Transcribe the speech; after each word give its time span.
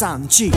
Sanci. 0.00 0.50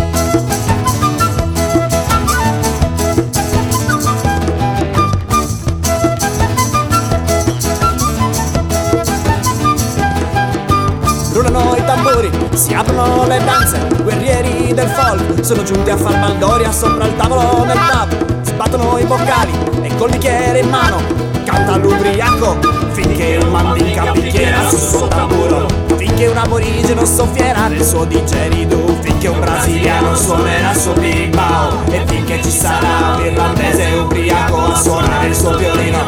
Rulano 11.34 11.76
i 11.76 11.84
tamburi, 11.84 12.32
si 12.54 12.74
aprono 12.74 13.28
le 13.28 13.44
danze, 13.44 13.86
guerrieri 14.02 14.74
del 14.74 14.88
folk 14.88 15.44
sono 15.44 15.64
giunti 15.64 15.90
a 15.90 15.98
far 15.98 16.18
baldoria 16.18 16.72
sopra 16.72 17.06
il 17.06 17.16
tavolo 17.18 17.66
del 17.66 17.78
pub. 17.78 18.44
Sbattono 18.44 18.98
i 18.98 19.04
boccali 19.04 19.52
e 19.82 19.94
col 19.98 20.10
bicchiere 20.10 20.60
in 20.60 20.70
mano 20.70 21.33
canta 21.54 21.78
l'ubriaco 21.78 22.58
finché 22.94 23.26
il 23.40 23.48
mandinca 23.48 24.12
picchiera 24.12 24.68
sul 24.70 24.80
suo 24.80 25.08
tamburo. 25.08 25.68
Finché 25.95 26.28
un 26.28 26.38
aborigeno 26.38 27.06
soffierà 27.06 27.68
nel 27.68 27.84
suo 27.84 28.04
digeridoo 28.04 28.98
Finché 29.02 29.28
un 29.30 29.40
brasiliano 29.40 30.16
suonerà 30.16 30.72
il 30.72 30.78
suo 30.78 30.94
birimbao 30.94 31.86
E 31.90 32.04
finché 32.06 32.42
ci 32.44 32.50
sarà 32.50 33.16
un 33.16 33.26
irlandese 33.26 33.84
ubriaco 33.94 34.58
a 34.58 34.76
suonare 34.76 35.28
il 35.28 35.36
suo 35.36 35.56
violino 35.56 36.06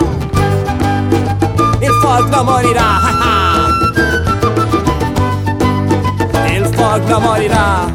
Il 1.80 1.92
folk 2.02 2.30
non 2.30 2.46
morirà. 2.46 3.00
Il 6.50 6.70
folk 6.74 7.08
non 7.08 7.22
morirà 7.22 7.86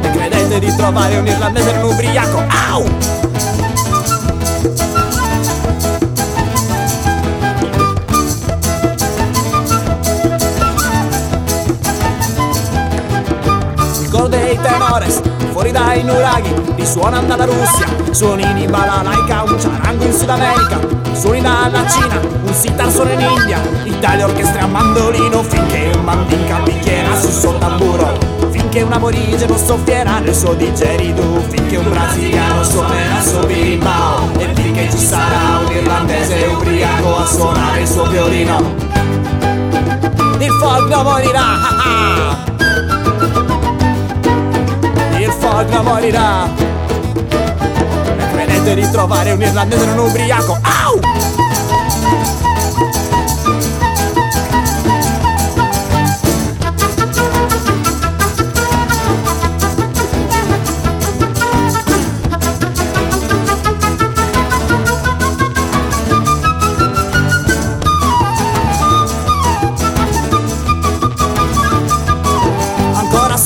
E 0.00 0.10
credete 0.10 0.58
di 0.58 0.74
trovare 0.76 1.18
un 1.18 1.26
irlandese 1.26 1.72
non 1.74 1.90
ubriaco, 1.90 2.42
au! 2.70 3.19
Gol 14.20 14.28
dei 14.28 14.58
tenores 14.60 15.22
fuori 15.50 15.70
dai 15.70 16.02
nuraghi 16.02 16.54
risuonano 16.76 17.26
dalla 17.26 17.44
Russia. 17.46 17.86
Suonini 18.10 18.66
balalaika 18.66 19.44
un 19.44 19.56
charango 19.56 20.04
in 20.04 20.12
Sud 20.12 20.28
America. 20.28 20.78
Suoni 21.12 21.40
dalla 21.40 21.88
Cina 21.88 22.20
un 22.20 22.52
sitar 22.52 22.90
suona 22.90 23.12
in 23.12 23.20
India. 23.20 23.60
Italia 23.84 24.26
orchestra 24.26 24.62
a 24.62 24.66
mandolino 24.66 25.42
finché 25.42 25.90
un 25.94 26.04
mandinca 26.04 26.56
picchiera 26.56 27.18
sul 27.18 27.32
suo 27.32 27.56
tamburo. 27.58 28.18
Finché 28.50 28.82
un 28.82 28.92
aborigeno 28.92 29.56
soffierà 29.56 30.18
nel 30.18 30.34
suo 30.34 30.52
digeridoo 30.52 31.40
finché 31.48 31.76
un 31.76 31.88
brasiliano 31.88 32.62
suonerà 32.62 33.18
il 33.18 33.24
suo 33.24 33.46
birimbao 33.46 34.30
e 34.38 34.50
finché 34.54 34.90
ci 34.90 34.98
sarà 34.98 35.60
un 35.64 35.72
irlandese 35.72 36.46
ubriaco 36.46 37.16
a 37.16 37.26
suonare 37.26 37.80
il 37.80 37.88
suo 37.88 38.04
violino. 38.04 38.58
Il 40.38 40.50
folk 40.58 40.88
non 40.88 41.04
morirà 41.04 42.49
ah 45.60 45.66
ah. 45.66 45.74
non 45.74 45.84
morirà 45.84 46.48
E 48.18 48.30
credete 48.32 48.74
di 48.74 48.90
trovare 48.90 49.32
un 49.32 49.42
irlandese 49.42 49.84
non 49.86 49.98
ubriaco 49.98 50.52
Au! 50.52 50.79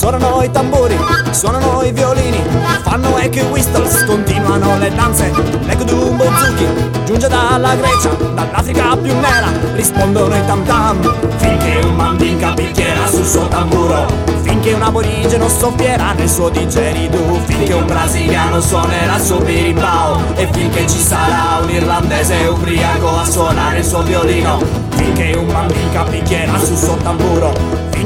Suonano 0.05 0.43
i 0.43 0.51
tamburi, 0.51 0.99
suonano 1.31 1.81
i 1.83 1.91
violini, 1.91 2.39
fanno 2.83 3.17
echi 3.17 3.41
whistles, 3.41 4.05
continuano 4.05 4.77
le 4.77 4.93
danze, 4.95 5.33
l'eco 5.63 5.83
di 5.83 5.93
un 5.93 6.15
bozuki 6.19 6.67
giunge 7.07 7.27
dalla 7.27 7.75
Grecia, 7.75 8.11
dall'Africa 8.11 8.97
più 8.99 9.15
nera, 9.15 9.49
rispondono 9.73 10.37
i 10.37 10.45
tam 10.45 10.63
tam, 10.67 11.15
finché 11.37 11.81
un 11.87 11.95
mandinca 11.95 12.53
picchiera 12.53 13.07
sul 13.07 13.25
suo 13.25 13.49
tamburo, 13.49 14.07
finché 14.43 14.75
un 14.75 14.83
aborigeno 14.83 15.49
soffierà 15.49 16.13
nel 16.13 16.29
suo 16.29 16.51
digeridoo, 16.51 17.41
finché 17.47 17.73
un 17.73 17.87
brasiliano 17.87 18.61
suonerà 18.61 19.17
il 19.17 19.23
suo 19.23 19.39
birimbao, 19.39 20.21
e 20.35 20.47
finché 20.53 20.87
ci 20.87 20.99
sarà 20.99 21.61
un 21.63 21.71
irlandese 21.71 22.45
ubriaco 22.49 23.21
a 23.21 23.25
suonare 23.25 23.79
il 23.79 23.85
suo 23.87 24.03
violino, 24.03 24.61
finché 24.91 25.35
un 25.35 25.47
mandinca 25.47 26.03
picchiera 26.03 26.59
sul 26.59 26.77
suo 26.77 26.97
tamburo, 26.97 27.53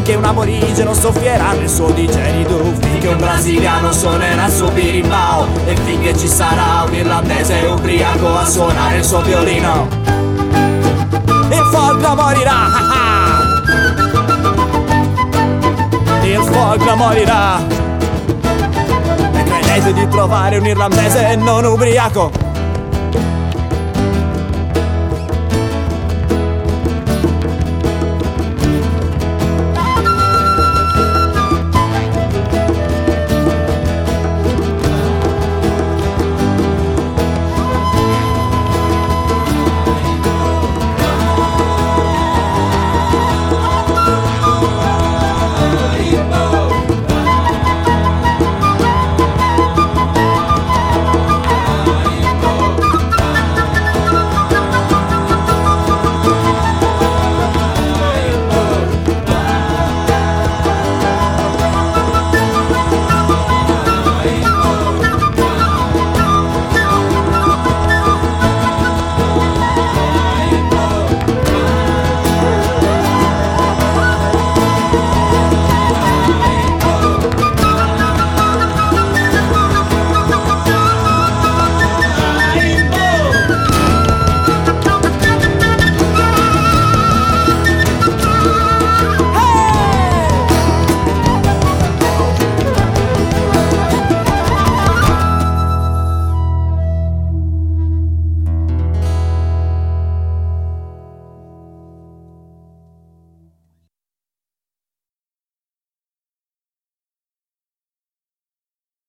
Finché 0.08 0.24
un 0.24 0.24
aborigeno 0.24 0.94
soffierà. 0.94 1.52
Nel 1.52 1.68
suo 1.68 1.90
digeridoo 1.90 2.72
Finché 2.80 3.08
un 3.08 3.18
brasiliano 3.18 3.92
suonerà 3.92 4.46
il 4.46 4.52
suo 4.52 4.70
birimbao. 4.70 5.46
E 5.66 5.76
finché 5.84 6.16
ci 6.16 6.26
sarà 6.26 6.86
un 6.86 6.94
irlandese 6.94 7.66
ubriaco 7.66 8.34
a 8.34 8.46
suonare 8.46 8.96
il 8.96 9.04
suo 9.04 9.20
violino. 9.20 9.86
Il 11.50 11.68
folk 11.70 12.00
non 12.00 12.16
morirà. 12.16 12.56
Il 16.24 16.42
folk 16.52 16.82
non 16.86 16.96
morirà. 16.96 17.58
E 19.34 19.42
credete 19.42 19.92
di 19.92 20.08
trovare 20.08 20.56
un 20.56 20.64
irlandese 20.64 21.36
non 21.36 21.66
ubriaco 21.66 22.30